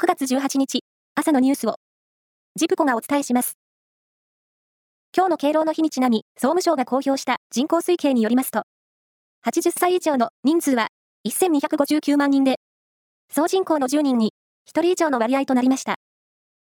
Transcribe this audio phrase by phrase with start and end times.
[0.00, 0.84] 9月18日、
[1.16, 1.74] 朝のニュースを、
[2.54, 3.58] ジプコがお伝えします。
[5.12, 8.62] 今日の敬老の日にちなみ、総務省が公表した人口推計によりますと、
[9.44, 10.86] 80歳以上の人数は
[11.26, 12.60] 1259万人で、
[13.28, 14.34] 総人口の10人に
[14.68, 15.96] 1人以上の割合となりました。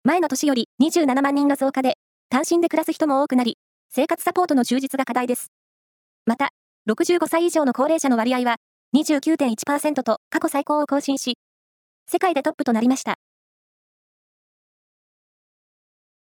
[0.04, 1.98] 前の年より27万人の増加で、
[2.30, 3.58] 単身で暮らす人も多くなり、
[3.90, 5.52] 生活サポートの充実が課題です。
[6.24, 6.48] また、
[6.88, 8.56] 65歳以上の高齢者の割合は
[8.96, 11.36] 29.1%と過去最高を更新し、
[12.10, 13.16] 世界でトップとなりました。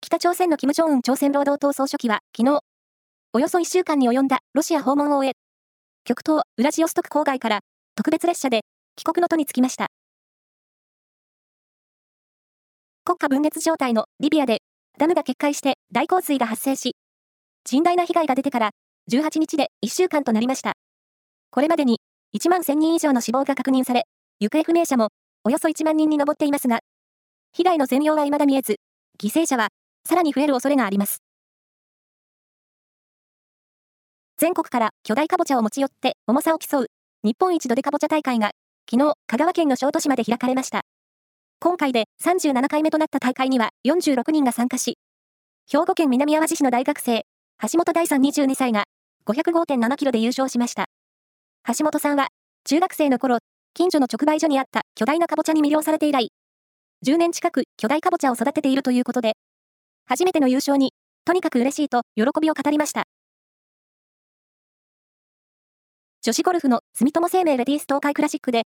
[0.01, 2.61] 北朝鮮の金正恩朝鮮労働党総書記は昨日、
[3.35, 5.33] およそ1週間に及んだロシア訪問を終え、
[6.05, 7.61] 極東ウラジオストク郊外から
[7.95, 8.63] 特別列車で
[8.95, 9.89] 帰国の途に着きました。
[13.05, 14.61] 国家分裂状態のリビアで
[14.99, 16.97] ダムが決壊して大洪水が発生し、
[17.69, 18.71] 甚大な被害が出てから
[19.13, 20.73] 18日で1週間となりました。
[21.51, 22.01] これまでに
[22.35, 24.05] 1万1000人以上の死亡が確認され、
[24.41, 25.11] 行方不明者も
[25.47, 26.81] およそ1万人に上っていますが、
[27.53, 28.81] 被害の全容は未だ見えず、
[29.17, 29.69] 犠牲者は
[30.05, 31.23] さらに増える恐れがあります。
[34.39, 36.87] 全国から巨大かぼちゃを持ち寄って重さを競う
[37.23, 38.51] 日本一どでかぼちゃ大会が
[38.91, 40.81] 昨日香川県の小豆島で開かれました。
[41.61, 44.99] 今回で37回目となった大会には46人が参加し、
[45.71, 47.23] 兵庫県南淡路市の大学生、
[47.63, 48.87] 橋本大さん22歳が
[49.27, 50.87] 505.7キロで優勝しました。
[51.69, 52.31] 橋本さんは
[52.65, 53.39] 中学生の頃、
[53.77, 56.31] 近所の直売所にあった巨大なかぼちゃに魅了されて以来、
[57.07, 59.35] 10年近く巨大かぼちゃを育てているということで、
[60.07, 60.95] 初めての優勝に、
[61.27, 63.05] とにかく嬉しいと喜びを語りました。
[66.23, 68.63] 女子ゴルフの住友生命レディース東海クラシックで、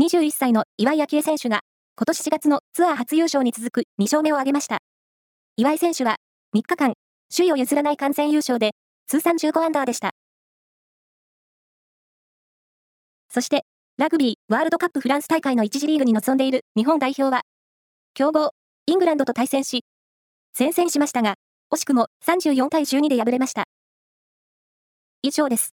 [0.00, 1.62] 21歳の岩井明愛選手が、
[1.96, 4.78] 今年4月のツアー初優勝に続く2勝目を挙げました。
[5.56, 6.14] 岩井選手は、
[6.54, 6.92] 3日間、
[7.36, 8.70] 首位を譲らない完全優勝で、
[9.08, 10.12] 通算15アンダーでした。
[13.30, 13.64] そして、
[13.98, 17.42] ラグビーワールドカップフランス大会の1次リーグに臨んでいる日本代表は、
[18.14, 18.52] 強豪、
[18.86, 19.84] イングランドと対戦し、
[20.54, 21.34] 戦線しましたが、
[21.72, 23.64] 惜しくも34対12で敗れました。
[25.22, 25.77] 以上です。